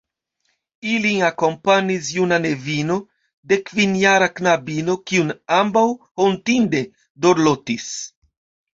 [0.93, 2.97] Ilin akompanis juna nevino,
[3.53, 5.87] dekkvinjara knabino, kiun ambaŭ
[6.25, 6.87] hontinde
[7.25, 7.91] dorlotis.